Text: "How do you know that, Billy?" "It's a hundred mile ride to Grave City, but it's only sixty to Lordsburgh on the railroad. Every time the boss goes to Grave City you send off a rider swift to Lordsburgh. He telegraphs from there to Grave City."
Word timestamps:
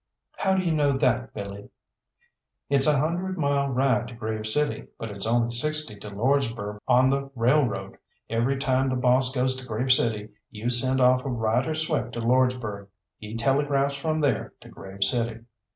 "How 0.35 0.57
do 0.57 0.63
you 0.63 0.71
know 0.73 0.93
that, 0.93 1.31
Billy?" 1.31 1.69
"It's 2.69 2.87
a 2.87 2.97
hundred 2.97 3.37
mile 3.37 3.67
ride 3.69 4.07
to 4.07 4.15
Grave 4.15 4.47
City, 4.47 4.87
but 4.97 5.11
it's 5.11 5.27
only 5.27 5.51
sixty 5.51 5.95
to 5.99 6.09
Lordsburgh 6.09 6.79
on 6.87 7.11
the 7.11 7.29
railroad. 7.35 7.99
Every 8.27 8.57
time 8.57 8.87
the 8.87 8.95
boss 8.95 9.31
goes 9.31 9.55
to 9.57 9.67
Grave 9.67 9.91
City 9.93 10.29
you 10.49 10.71
send 10.71 11.01
off 11.01 11.23
a 11.23 11.29
rider 11.29 11.75
swift 11.75 12.13
to 12.13 12.19
Lordsburgh. 12.19 12.87
He 13.19 13.37
telegraphs 13.37 13.95
from 13.95 14.21
there 14.21 14.53
to 14.61 14.69
Grave 14.69 15.03
City." 15.03 15.41